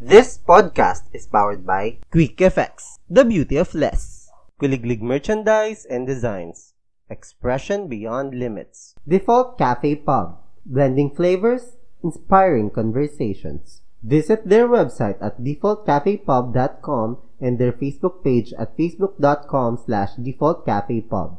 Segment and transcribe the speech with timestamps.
[0.00, 4.32] This podcast is powered by Quick FX, the beauty of less.
[4.58, 6.72] Kuliglig Merchandise and Designs.
[7.10, 8.94] Expression beyond limits.
[9.06, 13.82] Default Cafe Pub, blending flavors, inspiring conversations.
[14.02, 21.36] Visit their website at defaultcafepub.com and their Facebook page at facebook.com slash defaultcafepub.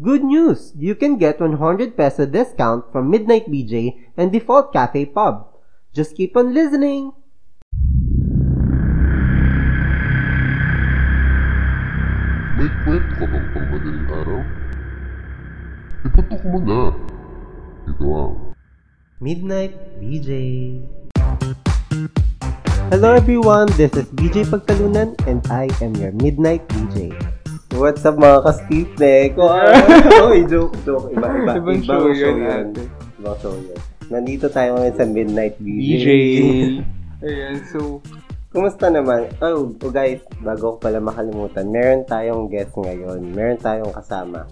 [0.00, 0.72] Good news!
[0.78, 5.52] You can get 100 peso discount from Midnight BJ and Default Cafe Pub.
[5.92, 7.12] Just keep on listening!
[12.66, 14.40] May kwento ka bang pang madaling araw?
[16.02, 16.82] Ipatok mo na.
[17.86, 18.34] Ito ang
[19.22, 20.30] Midnight BJ.
[22.90, 27.14] Hello everyone, this is BJ Pagtalunan and I am your Midnight BJ.
[27.78, 28.90] What's up mga ka-Steve
[30.26, 31.14] Oy, joke, joke.
[31.14, 31.52] Iba, iba.
[31.62, 32.82] Ibang ibang show yun, ate.
[33.22, 33.78] Ibang show yun.
[34.10, 36.02] Nandito tayo ngayon sa Midnight BJ.
[36.02, 36.06] BJ.
[37.22, 38.02] Ayan, so,
[38.46, 39.28] Kumusta naman?
[39.42, 43.20] Oh, oh, guys, bago ko pala makalimutan, meron tayong guest ngayon.
[43.34, 44.46] Meron tayong kasama.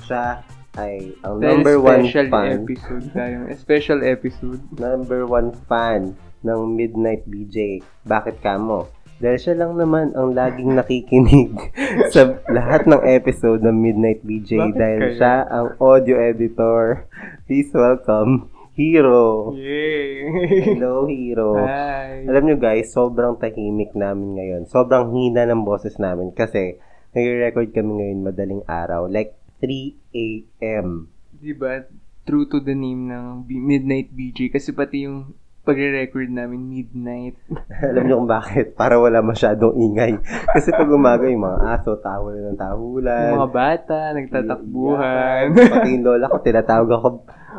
[0.00, 0.40] Siya
[0.74, 2.48] ay ang dahil number one special fan.
[2.62, 3.36] episode tayo.
[3.54, 4.62] Special episode.
[4.74, 7.82] Number one fan ng Midnight BJ.
[8.02, 8.86] Bakit ka mo?
[9.18, 11.52] Dahil siya lang naman ang laging nakikinig
[12.14, 15.16] sa lahat ng episode ng Midnight BJ Bakit dahil kaya?
[15.18, 17.06] siya ang audio editor.
[17.46, 19.54] Please welcome Hero.
[19.54, 20.26] Yay!
[20.74, 21.54] Hello, Hero.
[21.62, 22.26] Hi!
[22.26, 24.62] Alam nyo guys, sobrang tahimik namin ngayon.
[24.66, 26.82] Sobrang hina ng boses namin kasi
[27.14, 29.06] nag-record kami ngayon madaling araw.
[29.06, 31.06] Like 3 a.m.
[31.38, 31.86] Diba,
[32.26, 37.38] true to the name ng Midnight BJ kasi pati yung pagre-record namin midnight.
[37.94, 38.76] Alam nyo kung bakit?
[38.76, 40.18] Para wala masyadong ingay.
[40.50, 43.32] Kasi pag umaga yung mga aso, tawal ng tahulan.
[43.32, 45.56] Yung mga bata, nagtatakbuhan.
[45.56, 47.08] Pati yung lola ko, tinatawag ako,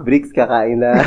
[0.01, 0.97] bricks kakain na.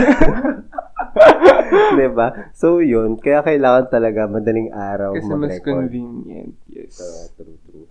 [1.95, 2.27] diba?
[2.55, 3.19] So, yun.
[3.19, 5.75] Kaya kailangan talaga madaling araw kasi mas mag-record.
[5.85, 6.53] convenient.
[6.69, 6.97] Yes.
[6.97, 7.87] Uh, true, true.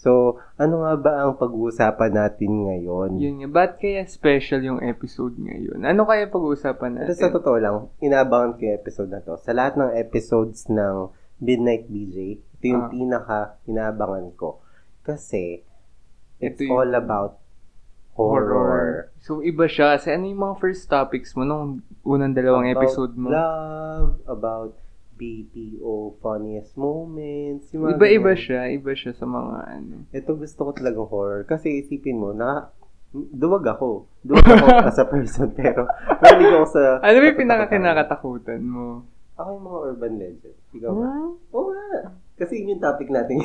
[0.00, 0.10] So,
[0.56, 3.20] ano nga ba ang pag-uusapan natin ngayon?
[3.20, 3.48] Yun nga.
[3.52, 5.84] Ba't kaya special yung episode ngayon?
[5.84, 7.12] Ano kaya pag-uusapan natin?
[7.14, 9.36] sa totoo lang, inabangan ko yung episode na to.
[9.36, 12.92] Sa lahat ng episodes ng Midnight BJ, ito yung Ah.
[12.92, 14.64] pinaka inabangan ko.
[15.00, 15.60] Kasi,
[16.38, 17.39] it's Ito yung- all about
[18.14, 19.10] horror.
[19.20, 19.96] So, iba siya.
[19.96, 23.28] Kasi ano yung mga first topics mo nung unang dalawang About episode mo?
[23.30, 24.72] love, about
[25.20, 27.68] BPO funniest moments.
[27.76, 28.40] yung mga Iba-iba ganyan.
[28.40, 28.60] siya.
[28.72, 29.94] Iba siya sa mga ano.
[30.10, 31.44] Ito gusto ko talagang horror.
[31.44, 32.72] Kasi isipin mo, na
[33.12, 34.08] duwag ako.
[34.24, 35.52] Duwag ako as a person.
[35.52, 35.84] Pero,
[36.24, 36.82] mahilig ako sa...
[37.04, 39.04] Ano ba yung sa pinaka-kinakatakutan mo?
[39.36, 40.56] Ako yung mga urban legend.
[40.72, 41.04] Ikaw ba?
[41.04, 41.32] Hmm?
[41.52, 42.00] Oo nga.
[42.40, 43.36] Kasi yun yung topic natin.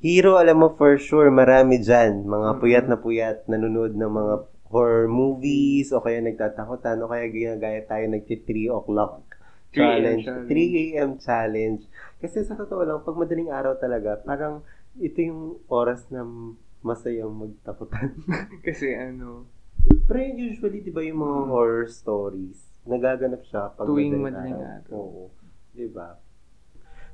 [0.00, 2.24] Hero, alam mo for sure, marami dyan.
[2.24, 4.34] Mga puyat na puyat, nanonood ng mga
[4.72, 9.28] horror movies, o kaya nagtatakutan, o kaya ginagaya tayo nagti 3 o'clock
[9.76, 10.24] 3 a.m.
[10.24, 10.24] challenge.
[10.24, 10.48] challenge.
[10.48, 11.10] 3 a.m.
[11.20, 11.80] challenge.
[12.16, 14.64] Kasi sa totoo lang, pag madaling araw talaga, parang
[14.96, 16.24] ito yung oras na
[16.80, 18.16] masayang magtakutan.
[18.66, 19.44] Kasi ano,
[20.08, 21.48] Pero usually, di ba yung mga Mm.
[21.52, 22.56] horror stories,
[22.88, 24.80] nagaganap siya pag Tuwing madaling madaling araw.
[24.80, 24.96] araw.
[24.96, 25.24] Oo.
[25.76, 26.16] Di ba?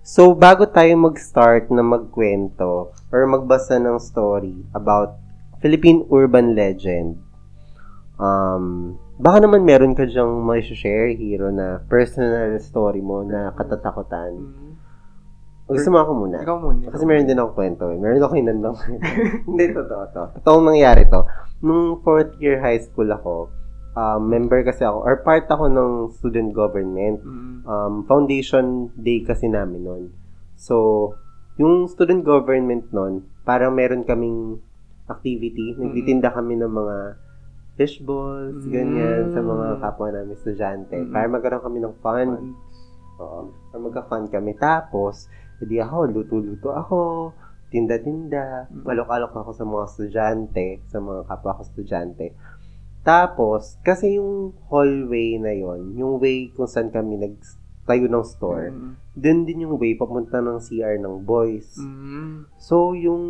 [0.07, 5.19] So, bago tayo mag-start na magkwento or magbasa ng story about
[5.59, 7.19] Philippine urban legend,
[8.15, 14.31] um, baka naman meron ka dyang may share hero na personal story mo na katatakutan.
[14.39, 14.73] mm,
[15.67, 16.39] Gusto mo ako muna?
[16.39, 16.87] ikaw muna.
[16.87, 17.99] Kasi meron din ako kwento eh.
[17.99, 19.11] Meron ako hinandang kwento.
[19.43, 20.23] Hindi, totoo to.
[20.39, 21.27] Totoong nangyari to.
[21.67, 23.51] Nung fourth year high school ako,
[23.97, 27.25] um, member kasi ako, or part ako ng student government.
[27.25, 30.05] Mm, Um, foundation day kasi namin nun.
[30.55, 31.19] So,
[31.59, 34.63] yung student government nun, parang meron kaming
[35.11, 35.75] activity.
[35.75, 36.97] Nagtitinda kami ng mga
[37.75, 40.95] fishballs, ganyan, sa mga kapwa namin estudyante.
[41.11, 42.29] Para magkaroon kami ng fun.
[42.39, 42.55] fun.
[43.19, 43.41] Oo.
[43.75, 44.55] Or magka-fun kami.
[44.55, 45.27] Tapos,
[45.59, 47.01] hindi ako, luto-luto ako,
[47.73, 52.27] tinda-tinda, alok-alok ako sa mga estudyante, sa mga kapwa ko estudyante.
[53.07, 58.93] Tapos, kasi yung hallway na yon yung way kung saan kami nagtayo ng store, Mm,
[59.15, 61.79] dun din yung way papunta ng CR ng boys.
[61.79, 63.23] mm, So, yung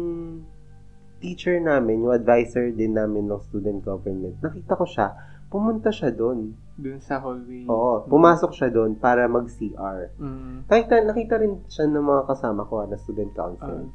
[1.19, 5.13] teacher namin, yung advisor din namin ng student government, nakita ko siya,
[5.47, 6.57] pumunta siya doon.
[6.75, 7.65] dun sa hallway.
[7.65, 10.13] Oo, pumasok siya doon para mag-CR.
[10.17, 13.77] Mm, Nakita, nakita rin siya ng mga kasama ko ah, na student council.
[13.83, 13.93] Ah.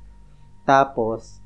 [0.63, 1.40] Tapos,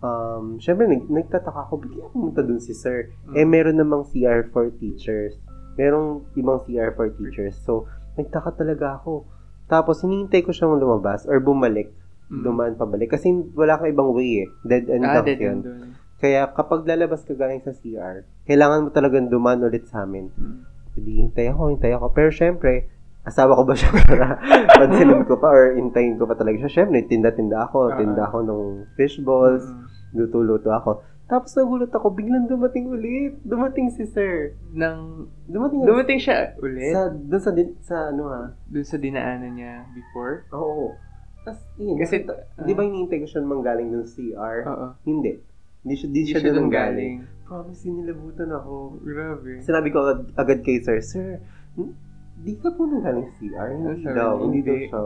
[0.00, 3.12] um, syempre, nag, nagtataka ako, kaya pumunta dun si sir?
[3.26, 3.34] Mm.
[3.34, 5.36] Eh, meron namang CR for teachers.
[5.76, 7.56] Merong ibang CR for teachers.
[7.62, 9.24] So, nagtaka talaga ako.
[9.64, 11.92] Tapos, hinihintay ko siyang lumabas or bumalik.
[12.28, 12.42] mm.
[12.42, 13.10] Dumaan pabalik.
[13.10, 14.48] Kasi wala kang ibang way eh.
[14.62, 15.50] Dead end Ah, dead yun.
[15.50, 15.88] end dun.
[16.20, 20.28] Kaya kapag lalabas ka galing sa CR, kailangan mo talagang dumaan ulit sa amin.
[20.36, 20.58] Mm.
[20.90, 22.12] Hindi, hintay ako, hintay ako.
[22.12, 22.90] Pero syempre,
[23.24, 24.40] asawa ko ba siya para
[24.80, 26.82] pansinin ko pa or intayin ko pa talaga siya.
[26.82, 27.92] Siyempre, tinda-tinda ako.
[27.92, 27.98] Ah.
[28.00, 28.62] Tinda ako ng
[28.96, 29.64] fish balls.
[29.66, 29.84] Mm.
[30.10, 31.04] Luto-luto ako.
[31.30, 33.38] Tapos nagulat ako, biglang dumating ulit.
[33.46, 34.58] Dumating si sir.
[34.74, 38.42] Nang, Dumating, dumating siya ulit Sa, doon sa, din- sa ano ha?
[38.66, 40.42] dun sa dinaanan niya before.
[40.50, 40.98] Oo.
[41.46, 41.94] Tapos, yun.
[42.02, 42.66] Kasi, ah.
[42.66, 44.56] di ba hinihintay ko siya manggaling dun sa CR?
[44.66, 44.86] Oo.
[45.06, 45.38] Hindi.
[45.86, 47.14] Hindi siya, di siya, siya doon dun galing.
[47.22, 47.46] galing.
[47.46, 48.74] Promise, sinilabutan ako.
[48.98, 49.50] Grabe.
[49.62, 51.38] Sinabi ko agad, agad kay sir, Sir,
[51.78, 51.94] hmm,
[52.40, 53.68] di ka galing sa CR?
[53.70, 54.32] Hindi sabi daw.
[54.40, 55.00] Hindi daw siya.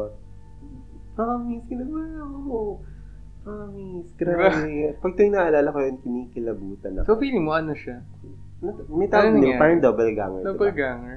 [1.15, 2.59] Promise, kinabahan ako.
[3.45, 4.73] Promise, grabe.
[4.99, 7.07] Pag ito yung naalala ko yun, kinikilabutan ako.
[7.07, 8.03] So, feeling mo ano siya?
[8.89, 9.61] May tawag Ano nangyari?
[9.61, 10.41] parang double ganger.
[10.41, 10.49] diba?
[10.51, 11.17] Doppelganger?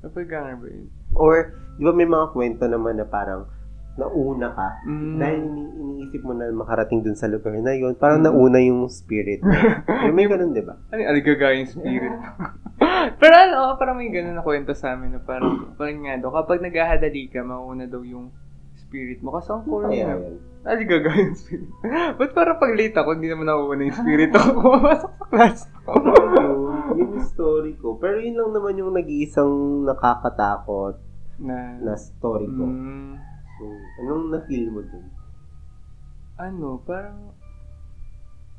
[0.00, 0.86] Doppelganger ba yun?
[1.12, 1.34] Or,
[1.74, 3.50] di ba may mga kwento naman na parang
[3.94, 5.18] nauna ka Mm.
[5.18, 8.26] dahil ini- iniisip mo na makarating dun sa lugar na yun, parang Mm.
[8.26, 9.50] nauna yung spirit mo.
[10.06, 10.74] Yung may ganun, di ba?
[10.90, 12.10] Ano yung aligagayang spirit?
[13.20, 16.60] Pero ano, parang may ganun na kwento sa amin na parang, parang nga daw, kapag
[16.60, 18.30] naghahadali ka, mauna daw yung
[18.74, 19.32] spirit mo.
[19.32, 20.36] Kasi ang Kaya niya, yun.
[20.62, 21.68] aligagayang spirit.
[22.18, 25.92] Ba't parang pag late ako, hindi naman nauuna yung spirit ako pumapasok sa class ko.
[25.94, 27.96] Yun, yun yung story ko.
[27.96, 29.52] Pero yun lang naman yung nag-iisang
[29.84, 30.96] nakakatakot
[31.36, 32.64] na, na story ko.
[32.64, 33.12] mm,
[33.54, 33.64] So,
[34.00, 35.06] anong na-feel mo dun?
[36.34, 37.30] ano, parang,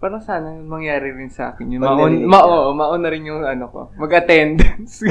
[0.06, 1.81] parang sana mangyari rin sa akin yun.
[1.81, 5.02] Narinig ma, oo, mauna rin yung ano ko, mag-attendance.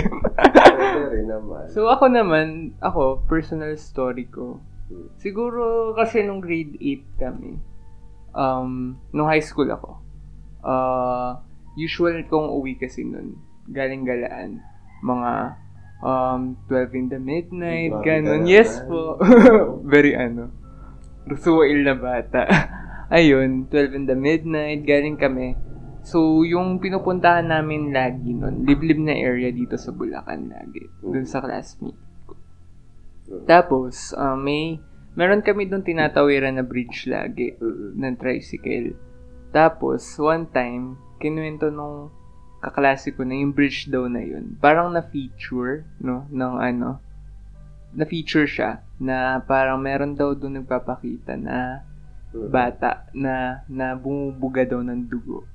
[1.11, 1.67] Rin naman.
[1.75, 4.63] So ako naman, ako, personal story ko.
[5.19, 7.59] Siguro kasi nung grade 8 kami,
[8.39, 9.99] um, nung high school ako,
[10.63, 11.43] uh,
[11.75, 13.35] usual kong uwi kasi nun,
[13.67, 14.63] galing galaan,
[15.03, 15.59] mga
[16.07, 18.47] um, 12 in the midnight, ganun.
[18.47, 19.19] Yes po.
[19.91, 20.55] Very ano,
[21.27, 22.47] rusuwail na bata.
[23.15, 25.55] Ayun, 12 in the midnight, galing kami.
[26.03, 31.39] So, yung pinupuntahan namin lagi nun, liblib na area dito sa Bulacan lagi, dun sa
[31.39, 31.95] classmate
[32.27, 32.35] ko.
[33.47, 34.83] Tapos, uh, may,
[35.15, 37.55] meron kami dun tinatawiran na bridge lagi
[37.95, 38.99] ng tricycle.
[39.55, 42.11] Tapos, one time, kinuwento nung
[42.59, 44.59] kaklase ko na yung bridge daw na yun.
[44.59, 46.99] Parang na-feature, no, ng ano,
[47.95, 51.87] na-feature siya na parang meron daw doon nagpapakita na.
[52.51, 55.47] Bata na na bumubuga daw ng dugo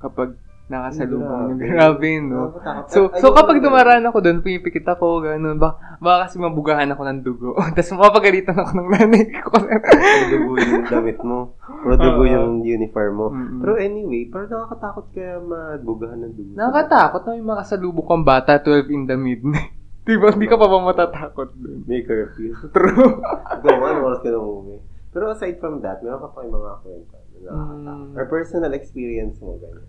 [0.00, 0.38] kapag
[0.70, 2.54] nakasalubong yung grabe, no?
[2.86, 7.20] So, so kapag dumaraan ako doon, pumipikit ako, ganun, baka, baka kasi mabugahan ako ng
[7.26, 7.50] dugo.
[7.74, 9.50] Tapos mapapagalitan ako ng nanay ko.
[9.50, 11.58] Puro dugo yung damit mo.
[11.66, 12.30] Puro dugo Oo.
[12.30, 13.26] yung uniform mo.
[13.34, 13.60] Mm-mm.
[13.66, 16.50] Pero anyway, parang nakakatakot kaya mabugahan ng dugo.
[16.54, 19.74] Nakakatakot na may makasalubong kang bata 12 in the midnight.
[20.06, 20.30] diba?
[20.32, 21.82] Hindi ka pa ba matatakot doon?
[21.86, 22.54] May curfew.
[22.70, 23.18] True.
[23.62, 24.89] Go, ano oras ka na umuwi?
[25.10, 28.06] Pero aside from that, meron ka pa yung mga kwento na nakakatakot.
[28.06, 28.14] Mm.
[28.14, 29.88] Or personal experience mo, ganyan.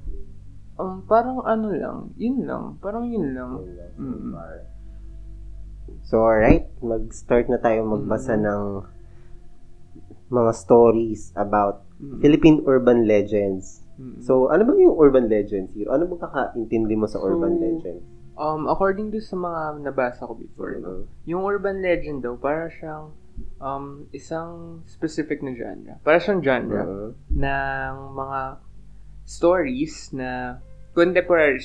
[0.82, 2.82] Um, parang ano lang, yun lang.
[2.82, 3.62] Parang yun lang.
[3.62, 4.34] Yun lang so Mm.
[6.02, 6.66] So, alright.
[6.82, 8.44] Mag-start na tayo magbasa Mm.
[8.48, 8.64] ng
[10.32, 12.18] mga stories about Mm.
[12.24, 13.86] Philippine urban legends.
[14.02, 14.24] Mm.
[14.26, 15.92] So, ano ba yung urban legends here?
[15.92, 18.02] Ano bang kakaintindi mo sa So, urban legend?
[18.42, 21.06] Um, according to sa mga nabasa ko before, no?
[21.30, 23.14] Yung urban legend daw, para siyang
[23.58, 25.98] um, isang specific na genre.
[26.02, 27.12] Para siyang genre Uh-huh.
[27.30, 28.42] ng mga
[29.26, 30.60] stories na
[30.94, 31.62] contemporary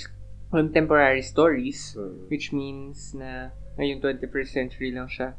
[0.48, 2.30] contemporary stories Uh-huh.
[2.30, 5.34] which means na ngayong 21st century lang siya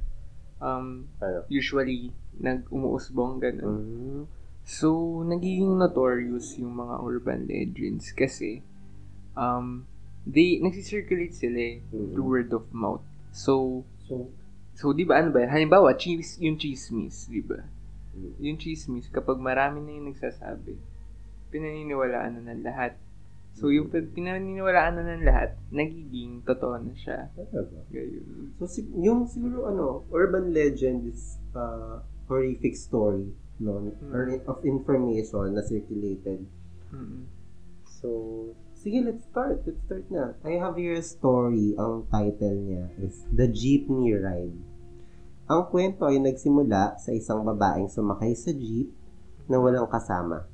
[0.60, 1.46] um, Ano?
[1.48, 3.74] usually nag umuusbong ganun.
[3.82, 4.24] Mm.
[4.62, 8.62] So, nagiging notorious yung mga urban legends kasi
[9.34, 9.88] um,
[10.28, 12.12] they, nagsisirculate sila eh, Mhm.
[12.14, 13.02] through word of mouth.
[13.32, 14.28] So, So,
[14.78, 15.42] so di ba ano ba?
[15.50, 17.58] Halimbawa, cheese, yung chismis, di ba?
[18.14, 18.34] Mm.
[18.46, 20.78] Yung chismis, kapag marami na yung nagsasabi,
[21.50, 22.94] pinaniniwalaan na ng lahat.
[23.58, 27.26] So, yung pag pinaniniwalaan na ng lahat, nagiging totoo na siya.
[27.34, 27.82] talaga.
[27.90, 28.54] Gayun.
[28.62, 33.82] So, si- yung siguro ano, urban legend is uh, horrific story, no?
[33.82, 34.14] Mm.
[34.14, 36.46] Or of information na circulated.
[36.94, 37.26] Mm.
[37.98, 39.66] So, sige, let's start.
[39.66, 40.38] Let's start na.
[40.46, 41.74] I have a story.
[41.76, 44.62] Ang title niya is The Jeepney Ride.
[45.50, 48.92] Ang kwento ay nagsimula sa isang babaeng sumakay sa jeep
[49.48, 50.46] na walang kasama.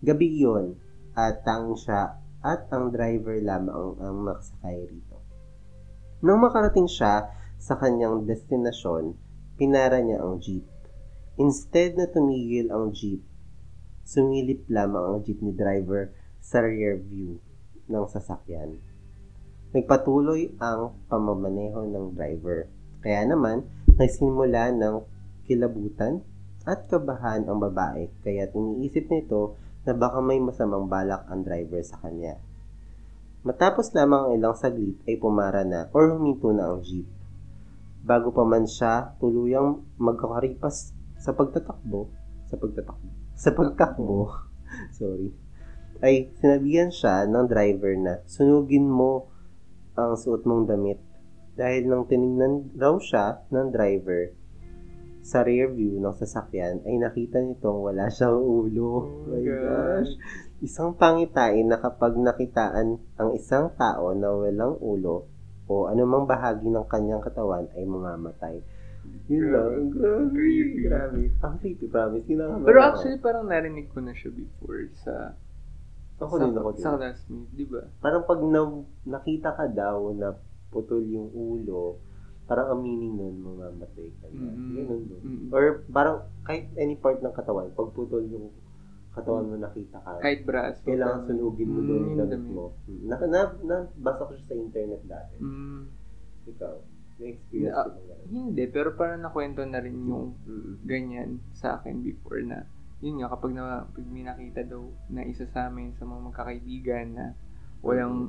[0.00, 0.80] Gabi yon
[1.12, 5.20] at ang siya at ang driver lamang ang makasakay rito.
[6.24, 7.28] Nang makarating siya
[7.60, 9.12] sa kanyang destinasyon,
[9.60, 10.64] pinara niya ang jeep.
[11.36, 13.20] Instead na tumigil ang jeep,
[14.08, 17.36] sumilip lamang ang jeepney driver sa rear view
[17.90, 18.78] ng sasakyan.
[19.74, 22.70] Nagpatuloy ang pamamaneho ng driver.
[23.02, 23.66] Kaya naman,
[23.98, 25.02] nagsimula ng
[25.50, 26.22] kilabutan
[26.62, 31.98] at kabahan ang babae kaya iniisip nito na baka may masamang balak ang driver sa
[32.04, 32.38] kanya.
[33.40, 37.08] Matapos lamang ang ilang saglit ay pumara na or huminto na ang jeep.
[38.00, 42.08] bago pa man siya tuluyang magkakaripas sa pagtatakbo,
[42.48, 44.24] sa pagtatakbo, sa pagtakbo,
[44.96, 45.28] sorry,
[46.00, 49.28] ay sinabihan siya ng driver na sunugin mo
[49.96, 50.98] ang suot mong damit.
[51.56, 54.32] Dahil nang tinignan raw siya ng driver
[55.20, 58.88] sa rear view ng sasakyan ay nakita nitong wala siyang ulo.
[58.88, 60.08] Oh my gosh.
[60.08, 60.12] gosh.
[60.64, 65.28] Isang pangitain na kapag nakitaan ang isang tao na walang ulo
[65.70, 68.58] o anumang bahagi ng kanyang katawan ay mamamatay.
[69.30, 69.72] Yun lang.
[69.94, 70.44] Grabe.
[70.82, 71.22] Grabe.
[71.40, 72.26] Ang creepy, promise.
[72.26, 75.38] Kinakabahan Pero actually, parang narinig ko na siya before sa
[76.22, 76.82] ako sa, din ako din.
[76.82, 77.82] sa classmate, di ba?
[77.98, 78.60] Parang pag na,
[79.08, 80.36] nakita ka daw na
[80.68, 81.98] putol yung ulo,
[82.44, 84.50] parang ang meaning nun, mamamatay ka na.
[84.50, 85.16] Ganun no?
[85.18, 85.48] Mm-mm.
[85.48, 88.50] Or parang kahit any part ng katawan, pag putol yung
[89.10, 90.82] katawan mo nakita ka, Kahit braso.
[90.84, 92.64] kailangan sunugin mo doon Mm, yung damit mo.
[92.84, 93.02] Mm.
[93.04, 95.36] Na, na, nabasa ko siya sa internet dati.
[95.36, 95.82] Mm,
[96.46, 96.74] Ikaw,
[97.16, 98.26] may experience Ah, ba ganun?
[98.26, 100.74] hindi, pero parang nakwento na rin yung Mm.
[100.84, 102.64] ganyan sa akin before na
[103.00, 107.06] yun nga kapag na pag may nakita daw na isa sa amin sa mga magkakaibigan
[107.16, 107.26] na
[107.80, 108.28] walang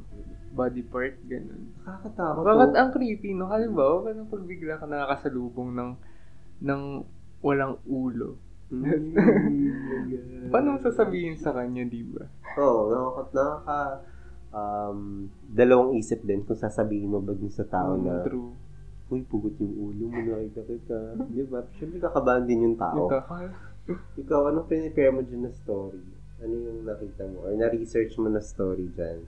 [0.56, 1.75] body part ganun.
[1.84, 2.44] Nakakatakot.
[2.48, 2.80] Bakit oh.
[2.80, 3.51] ang creepy no?
[3.51, 5.92] Halimbawa, parang pag bigla ka nakakasalubong ng
[6.63, 6.82] ng
[7.44, 8.40] walang ulo.
[8.72, 9.12] Mm.
[10.56, 12.24] Paano sasabihin sa kanya, di ba?
[12.56, 13.80] Oo, nakaka, nakaka
[14.56, 18.51] um, dalawang isip din kung sasabihin mo ba sa tao Mm, na True.
[19.12, 20.98] Uy, pugot yung ulo mo, nakita kita.
[21.27, 21.60] Di ba?
[21.75, 23.12] Siyempre kakabahan din yung tao.
[24.15, 26.00] Ikaw, anong pinipare mo dyan na story?
[26.39, 27.44] Ano yung nakita mo?
[27.44, 29.27] Or na-research mo na story dyan?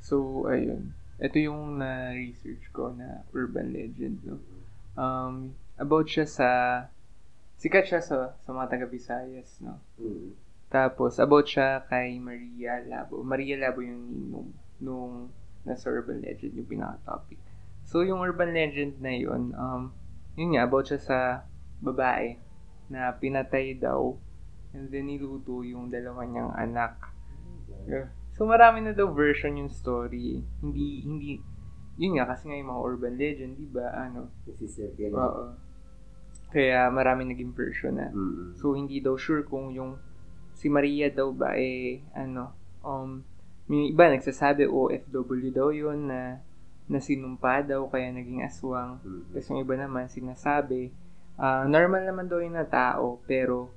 [0.00, 0.96] So, ayun.
[1.20, 4.40] Ito yung na-research ko na urban legend, no?
[4.96, 6.48] Um, about siya sa...
[7.60, 9.84] Sikat siya sa, sa mga taga-Visayas, no?
[10.00, 10.32] Mm.
[10.72, 13.20] Tapos, about siya kay Maria Labo.
[13.20, 14.48] Maria Labo yung nung,
[14.80, 15.12] nung
[15.68, 17.36] nasa urban legend, yung pinaka-topic.
[17.88, 19.96] So, yung urban legend na yun, um,
[20.36, 21.18] yun nga, about siya sa
[21.80, 22.36] babae
[22.92, 24.12] na pinatay daw
[24.76, 27.00] and then niluto yung dalawa niyang anak.
[28.36, 30.44] So, marami na daw version yung story.
[30.60, 31.40] Hindi, hindi,
[31.96, 35.16] yun nga, kasi nga yung mga urban legend, di ba, ano, Nasisirkil.
[35.16, 35.56] oo.
[36.52, 38.12] Kaya marami naging version na.
[38.12, 38.52] Mm.
[38.60, 39.96] So, hindi daw sure kung yung
[40.52, 42.52] si Maria daw ba eh, ano,
[42.84, 43.24] um,
[43.64, 46.44] may iba nagsasabi OFW daw yun na
[46.88, 48.96] na sinumpa daw kaya naging aswang.
[49.04, 49.22] Mm.
[49.36, 50.88] Tapos yung iba naman sinasabi,
[51.36, 53.68] ah, normal naman daw yun na tao, pero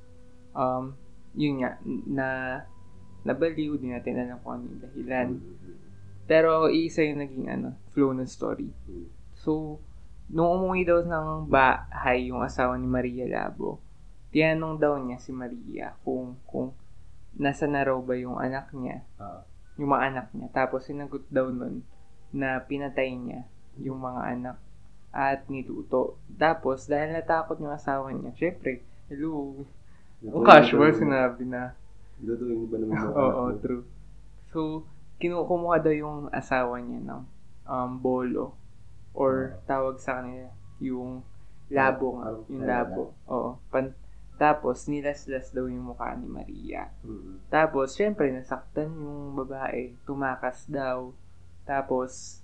[0.56, 0.96] um,
[1.36, 1.76] yun nga,
[2.08, 2.28] na
[3.28, 5.30] nabaliw, di natin alam kung ano yung dahilan.
[6.26, 8.72] Pero isa yung naging ano, flow ng story.
[8.88, 9.08] Mm.
[9.36, 9.78] So,
[10.32, 13.84] nung umuwi daw ng bahay yung asawa ni Maria Labo,
[14.32, 16.72] tinanong daw niya si Maria kung kung
[17.36, 19.44] nasa na raw ba yung anak niya, Ah.
[19.76, 20.48] yung mga anak niya.
[20.56, 21.84] Tapos sinagot daw nun
[22.32, 23.48] na pinatay niya
[23.80, 24.58] yung mga anak
[25.12, 26.16] at niluto.
[26.40, 28.80] Tapos, dahil natakot yung asawa niya, syempre,
[29.12, 29.64] hello,
[30.24, 31.76] ang casual sinabi na,
[32.22, 32.96] Lutuin ba naman?
[33.18, 33.84] Oo, true.
[34.54, 34.86] So,
[35.18, 37.22] kinukumuha daw yung asawa niya ng
[37.66, 38.54] um, bolo.
[39.12, 41.26] Or tawag sa kanila yung
[41.68, 42.28] labo nga.
[42.48, 43.04] Yung labo.
[43.28, 43.58] Oo.
[43.74, 43.98] Pan-
[44.42, 46.90] tapos, nilaslas daw yung mukha ni Maria.
[47.06, 47.46] Mm.
[47.54, 49.94] Tapos, syempre, nasaktan yung babae.
[50.02, 51.14] Tumakas daw.
[51.64, 52.42] Tapos,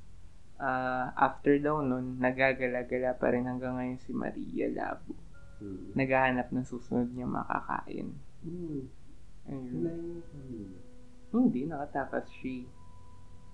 [0.56, 5.14] ah, after daw nun, nagagala-gala pa rin hanggang ngayon si Maria Labo.
[5.58, 5.94] Mm.
[5.94, 8.14] Naghahanap ng susunod niya makakain.
[8.42, 8.82] Mm.
[9.48, 9.74] Ayun.
[9.76, 9.92] Wala
[10.28, 10.80] pamilya.
[11.28, 12.66] Hindi, nakatakas siya.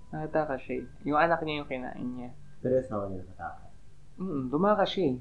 [0.09, 0.75] Nakatakas siya.
[0.79, 0.85] eh.
[1.05, 2.29] Yung anak niya yung kinain niya.
[2.59, 3.71] Pero asawa niya nakatakas.
[4.15, 5.05] Mm, tumakas siya.
[5.09, 5.17] eh.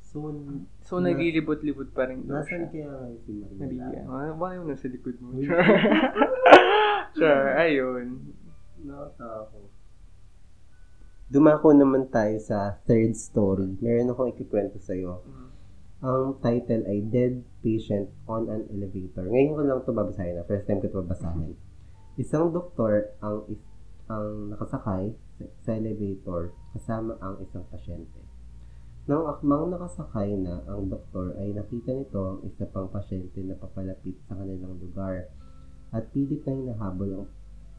[0.00, 0.24] So,
[0.80, 2.70] So, Na- naglilibot-libot pa rin daw nasan siya.
[2.70, 3.84] kaya ngayon si Maria?
[3.84, 4.00] Maria.
[4.06, 5.36] Ah, Baka yung nasa likod mo.
[7.14, 7.48] Sure.
[7.62, 8.06] ayun.
[8.80, 9.68] Nakatakot.
[11.28, 13.76] Dumako naman tayo sa third story.
[13.84, 15.20] Meron akong ikikwento sa'yo.
[15.28, 15.48] Mm.
[16.00, 19.28] Ang title ay Dead Patient on an Elevator.
[19.28, 20.48] Ngayon ko lang ito babasahin na.
[20.48, 21.52] First time ko ito babasahin.
[22.16, 23.60] Isang doktor ang is,
[24.08, 28.24] ang nakasakay sa, sa elevator kasama ang isang pasyente.
[29.04, 34.16] Nang akmang nakasakay na ang doktor ay nakita nito ang isa pang pasyente na papalapit
[34.24, 35.28] sa kanilang lugar
[35.92, 37.24] at pilit na hinahabol ang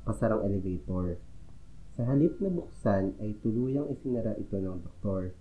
[0.05, 1.17] pasarang elevator.
[1.99, 5.35] Sa halip na buksan ay tuluyang isinara ito ng doktor.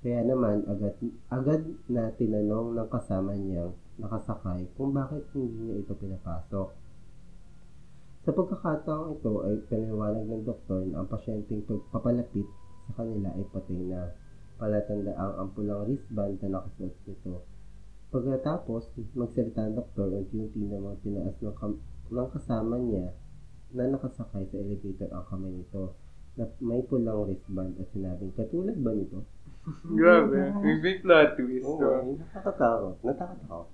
[0.00, 0.96] Kaya naman agad,
[1.28, 6.68] agad na tinanong ng kasama niyang nakasakay kung bakit hindi niya ito pinapasok.
[8.24, 12.48] Sa pagkakataong ito ay paliwanag ng doktor na ang pasyenteng pagpapalapit
[12.88, 14.16] sa kanila ay patay na
[14.56, 17.44] palatandaang ang pulang wristband na nakasuot nito.
[18.08, 23.12] Pagkatapos, magsalita ang doktor, unti-unti namang tinaas ng, kam- ng kasama niya
[23.72, 25.96] na nakasakay sa elevator ang kamay nito.
[26.32, 29.20] na may pulang wristband at sinabing, katulad ba nito?
[30.00, 30.52] Grabe.
[30.64, 31.64] May big plot twist.
[31.68, 32.16] Oo, oh.
[32.16, 32.96] nakakatakot.
[33.04, 33.68] Natatakot.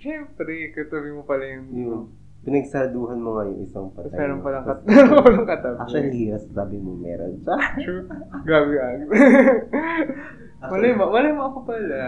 [0.00, 1.66] Siyempre, katabi mo pala yung...
[1.72, 2.04] Yung
[2.44, 4.20] pinagsaduhan mo nga yung isang patay.
[4.20, 4.44] Meron no?
[4.44, 5.76] palang kat Tapos, walang katabi.
[5.80, 7.56] Actually, yes, sabi mo meron siya.
[7.84, 8.04] True.
[8.44, 9.08] Grabe ang.
[10.64, 12.00] Malay mo, malay mo ako pala.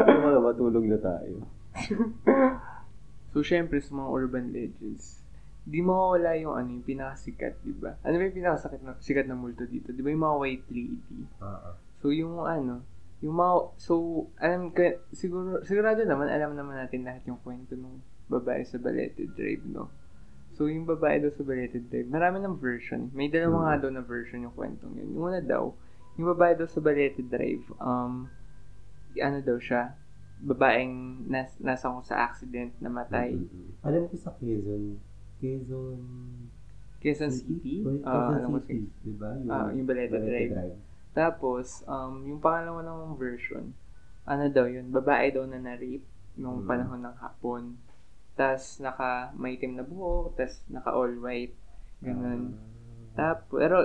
[0.00, 1.36] Ano ba, matulog na tayo.
[3.30, 5.22] So, syempre, sa mga urban legends,
[5.66, 7.94] di mawawala yung ano, yung pinakasikat, di ba?
[8.02, 9.92] Ano ba yung pinakasikat na, sikat na multo dito?
[9.92, 11.20] Di ba yung mga white lady?
[11.42, 11.70] Oo.
[12.00, 12.82] So, yung ano,
[13.20, 18.00] yung mga, so, alam ka, siguro, sigurado naman, alam naman natin lahat yung kwento ng
[18.32, 19.92] babae sa Balete Drive, no?
[20.56, 23.12] So, yung babae daw sa Balete Drive, marami ng version.
[23.12, 25.12] May dalawa nga daw na version yung kwentong yun.
[25.12, 25.76] Yung una daw,
[26.16, 28.26] yung babae daw sa Balete Drive, um,
[29.18, 29.94] ano daw siya,
[30.40, 33.36] babaeng nas, nasa ko sa accident, namatay.
[33.36, 33.84] Mm-mm.
[33.84, 34.96] Alam ko sa Quezon,
[35.40, 36.00] Quezon
[37.00, 37.84] Quezon City?
[38.04, 39.32] Ah, Quezon alam ko City, si- di ba?
[39.48, 40.76] Ah, yung Balete Drive.
[41.10, 43.72] Tapos, um, yung pangalawa namang version,
[44.24, 46.04] ano daw yun, babae daw na na-rape
[46.38, 46.68] nung Mm.
[46.68, 47.62] panahon ng hapon.
[48.36, 51.56] Tapos, naka maitim na buhok, tapos naka all white.
[52.00, 52.54] Ganun.
[52.54, 52.60] Ah.
[53.16, 53.76] Tapos, pero,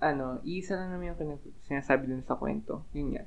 [0.00, 1.38] ano, isa lang naman yung
[1.68, 2.82] sinasabi dun sa kwento.
[2.96, 3.24] Yun nga.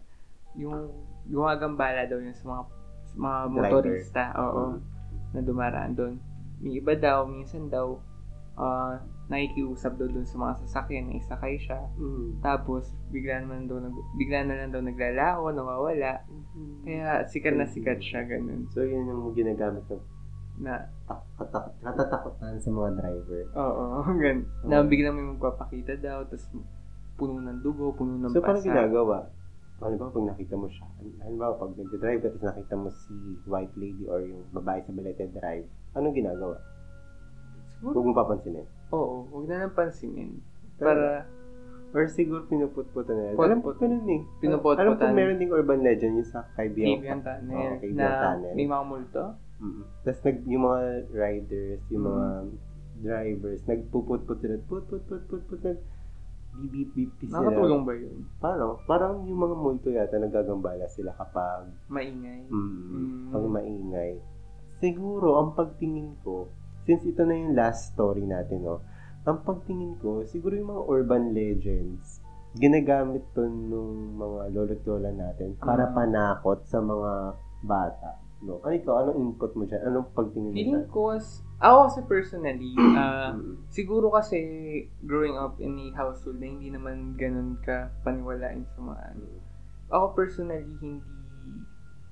[0.56, 0.90] Yung
[1.26, 2.62] gumagambala daw yun sa mga,
[3.04, 3.62] sa mga Driver.
[3.76, 4.24] motorista.
[4.36, 4.64] Oo.
[4.68, 4.80] Mm.
[5.30, 6.14] Na dumaraan doon.
[6.60, 8.02] May iba daw, minsan daw,
[8.56, 11.80] ah, nakikiusap daw dun sa mga sasakyan na isakay siya.
[11.96, 12.42] Mm.
[12.42, 16.26] Tapos, bigla naman daw, nag, bigla na lang daw naglalako, nawawala.
[16.82, 18.66] Kaya, sikat na sikat siya, ganun.
[18.70, 20.02] So, yun yung ginagamit ng
[20.60, 20.92] Na,
[21.80, 23.44] katatakutan sa mga driver.
[23.56, 23.86] oo,
[24.18, 24.44] ganun.
[24.44, 24.68] Oo.
[24.68, 26.52] Na biglang may magpapakita daw, tapos
[27.16, 28.68] puno ng dugo, puno ng So, paano pasa.
[28.68, 29.18] ginagawa?
[29.80, 30.86] Ano ba pag nakita mo siya?
[31.22, 33.14] Ano ba pag nag-drive ka tapos nakita mo si
[33.46, 36.60] white lady or yung babae sa belated drive, anong ginagawa?
[37.72, 38.68] Siguro, Huwag mo papansinin.
[38.90, 40.44] oo, huwag na nang pansinin.
[40.76, 41.24] Para,
[41.90, 43.34] Or siguro pinuput-putan na.
[43.34, 43.50] Put-put.
[43.50, 44.22] Alam ko ganun eh.
[44.38, 44.86] Pinuput-putan.
[44.86, 47.02] Alam ko meron ding urban legend yung sa Kaibigan.
[47.02, 48.54] Kaibigan Tunnel, Oo, Kaibigan na Tunnel.
[48.54, 49.24] may mga multo.
[49.58, 49.84] Mm-hmm.
[50.06, 52.50] Tapos nag, yung mga riders, yung mga Mm.
[53.00, 54.56] drivers, nagpuput-put sila.
[56.50, 56.60] Put-put-put-put-put.
[56.60, 57.40] Nag beep-beep-beep sila.
[57.40, 58.18] Nakatulong ba yun?
[58.38, 62.42] Parang, parang yung mga multo yata nagagambala sila kapag Maingay.
[62.46, 63.32] mm, Mm.
[63.32, 64.14] pag maingay.
[64.76, 66.48] Siguro, ang pagtingin ko,
[66.84, 68.80] since ito na yung last story natin, no,
[69.22, 75.54] ang pagtingin ko, siguro yung mga urban legends, ginagamit to nung mga lolo't lola natin
[75.56, 75.94] para Ah.
[75.94, 78.18] panakot sa mga bata.
[78.40, 78.64] No?
[78.64, 79.84] Ano ikaw, anong input mo dyan?
[79.84, 80.92] Anong pagtingin mo Feeling dyan?
[80.92, 83.68] ko, was, ako kasi personally, Mm.
[83.68, 84.40] siguro kasi
[85.04, 89.24] growing up in a household na hindi naman ganun ka paniwalain sa mga ano.
[89.92, 91.04] Ako personally, hindi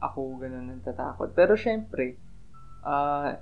[0.03, 1.31] ako ganun natatakot.
[1.31, 2.19] Pero syempre,
[2.83, 3.39] ah,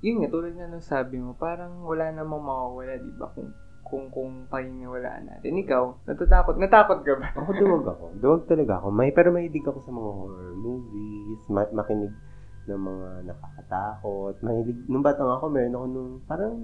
[0.00, 3.28] yun nga, tulad nga nung sabi mo, parang wala namang mawawala, di ba?
[3.30, 3.52] Kung,
[3.90, 5.50] kung, kung paniniwalaan natin.
[5.58, 7.26] Ikaw, natatakot, natakot ka ba?
[7.38, 8.04] Ako duwag ako.
[8.16, 8.88] Duwag talaga ako.
[8.88, 12.14] May, pero mahilig ako sa mga horror movies, ma- makinig
[12.62, 14.34] ng mga nakakatakot.
[14.40, 16.54] Mahilig, nung batang ako, meron ako nung parang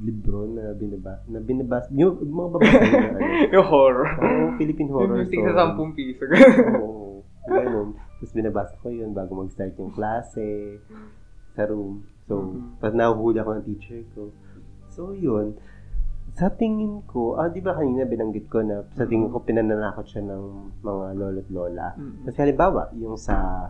[0.00, 3.20] libro na binaba, na binabas, yung mga babasa na ano.
[3.54, 4.08] yung horror.
[4.14, 6.24] Oo, Philippine horror Yung tig sa 10 piso.
[6.78, 7.88] Oo, ganun.
[7.98, 10.78] Tapos binabasa ko yun bago mag-start yung klase
[11.50, 12.06] sa room.
[12.30, 12.78] So, Mhm.
[12.78, 14.30] tapos nahuhuli ako ng teacher ko.
[14.86, 15.58] So, yun.
[16.36, 20.22] Sa tingin ko, ah, di ba kanina binanggit ko na sa tingin ko pinananakot siya
[20.24, 20.42] ng
[20.80, 21.94] mga lolo't lola.
[21.98, 22.24] Mm.
[22.28, 23.68] Kasi halimbawa, yung sa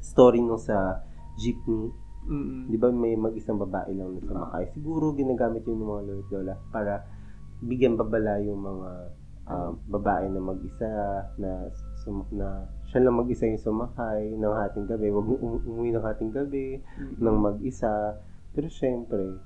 [0.00, 1.04] story nung sa
[1.36, 1.90] jeepney,
[2.24, 2.72] Mm-mm.
[2.72, 4.64] di ba may mag-isang babae lang na sumakay?
[4.72, 7.04] Siguro ginagamit yun ng mga lolo't lola para
[7.60, 8.90] bigyan babala yung mga
[9.44, 10.88] ah, babae na mag-isa
[11.36, 11.68] na
[12.00, 15.12] sum- na siya lang mag-isa yung sumakay ng hating gabi.
[15.12, 17.20] Huwag mo um- umuwi ng hating gabi Mm-mm.
[17.20, 18.16] ng mag-isa.
[18.54, 19.36] Pero syempre,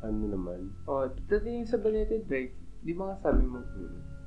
[0.00, 1.06] ano naman, Oh,
[1.44, 3.58] yung sa Balete Drive, di ba nga sabi mo,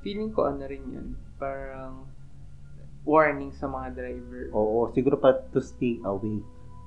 [0.02, 2.04] feeling ko ano rin yun, parang
[3.02, 4.42] warning sa mga driver.
[4.52, 6.38] oo, siguro pa to stay away.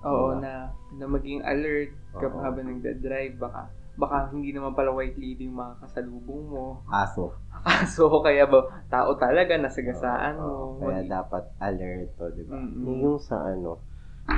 [0.05, 0.39] Oo, Diba?
[0.39, 0.53] na,
[0.95, 5.79] na maging alert kapag habang nagda-drive, baka baka hindi naman pala white lady yung mga
[5.81, 6.65] kasalubong mo.
[6.85, 7.31] Aso.
[7.95, 10.83] so, kaya ba, tao talaga, nasagasaan Oo, mo.
[10.83, 12.59] Kaya dapat alert to, di ba?
[12.59, 13.01] Mm-mm.
[13.01, 13.79] Yung sa ano,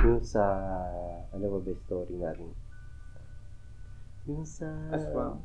[0.06, 0.42] yung sa,
[1.28, 2.48] ano ba ba story natin?
[4.28, 4.68] Yung sa...
[4.92, 5.40] Aswang.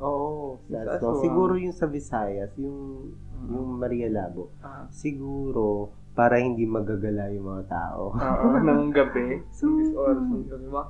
[0.00, 0.96] Oo, sa Aswang.
[0.96, 1.20] Aswang.
[1.20, 3.48] Siguro yung sa Visayas, yung, Mm.
[3.52, 4.50] yung Maria Labo.
[4.58, 8.10] Ah, Siguro, para hindi magagala yung mga tao.
[8.10, 9.44] Oo, ng gabi.
[9.52, 10.66] So, This oras ng gabi.
[10.66, 10.86] Mga,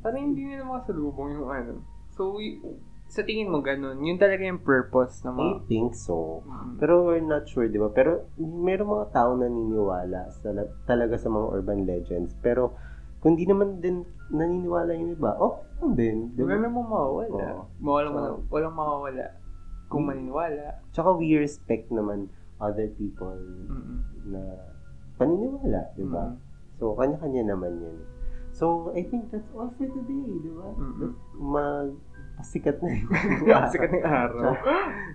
[0.00, 1.72] parang hindi nila makasalubong yung ano.
[2.14, 2.60] So, y-
[3.10, 5.50] sa tingin mo ganun, yun talaga yung purpose ng mga...
[5.50, 6.46] I think so.
[6.46, 6.78] Mm.
[6.78, 7.90] Pero we're not sure, di ba?
[7.90, 10.54] Pero meron mga tao naniniwala sa,
[10.86, 12.38] talaga sa mga urban legends.
[12.38, 12.78] Pero
[13.20, 16.32] kung di naman din naniniwala yung iba, oh, ano din.
[16.32, 16.50] Di ba?
[16.50, 17.44] Wala namang mawawala.
[17.52, 17.62] Oo.
[17.80, 19.26] Walang, So- walang mawawala.
[19.86, 20.10] Kung Hmm.
[20.10, 20.66] maniniwala.
[20.90, 23.34] Tsaka we respect naman other people
[23.66, 24.00] Mm-mm.
[24.26, 24.40] na
[25.16, 26.24] paniniwala, di ba?
[26.26, 26.36] Mm.
[26.76, 27.96] So, kanya-kanya naman yun.
[28.50, 30.68] So, I think that's all for today, di ba?
[30.74, 31.10] Mm-mm.
[31.36, 31.92] Mag
[32.36, 33.08] pasikat na yun.
[33.68, 34.52] Sikat ng araw.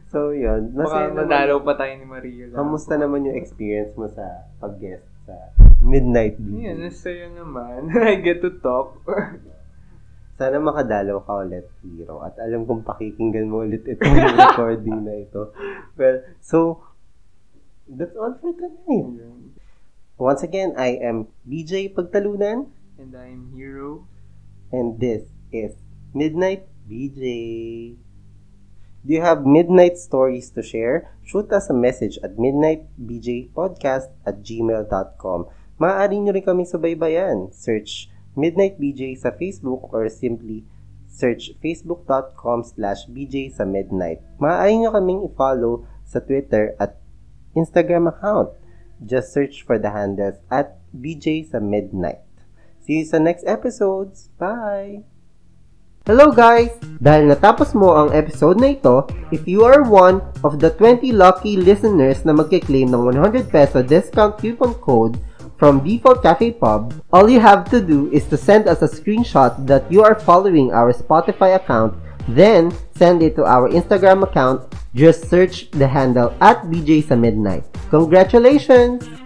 [0.05, 0.69] so, yun.
[0.73, 1.17] Baka Masaya naman.
[1.23, 2.45] madalaw pa tayo ni Maria.
[2.51, 4.25] Kamusta naman yung experience mo sa
[4.59, 6.69] pag-guest sa Midnight Beauty?
[6.69, 7.89] Yan, nasa'yo naman.
[8.09, 9.01] I get to talk.
[10.37, 12.19] Sana makadalaw ka ulit, Hero.
[12.19, 15.55] At alam kong pakikinggan mo ulit itong recording na ito.
[15.95, 16.83] Well, so,
[17.87, 19.15] that's all for tonight.
[20.15, 24.07] Once again, I am BJ Pagtalunan, And I'm Hero.
[24.71, 25.75] and this is
[26.11, 27.23] Midnight BJ.
[29.05, 31.13] Do you have midnight stories to share?
[31.21, 35.39] Shoot us a message at midnightbjpodcast at gmail.com.
[35.77, 37.53] Maaari nyo rin kami subaybayan.
[37.53, 40.67] Search Midnight BJ sa Facebook or simply
[41.07, 44.19] search facebook.com slash bj sa midnight.
[44.43, 46.99] Maaari nyo kaming i-follow sa Twitter at
[47.55, 48.51] Instagram account.
[48.99, 52.19] Just search for the handles at bj sa midnight.
[52.83, 54.27] See you sa next episodes.
[54.35, 55.14] Bye!
[56.05, 56.69] Hello guys!
[57.01, 61.57] Dahil natapos mo ang episode na ito, if you are one of the 20 lucky
[61.57, 65.17] listeners na magkiklaim ng 100 peso discount coupon code
[65.57, 69.57] from Default Cafe Pub, all you have to do is to send us a screenshot
[69.65, 71.97] that you are following our Spotify account,
[72.29, 74.61] then send it to our Instagram account.
[74.93, 77.65] Just search the handle at BJ sa Midnight.
[77.89, 79.24] Congratulations!